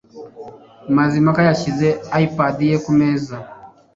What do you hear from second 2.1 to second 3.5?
iPad ye kumeza.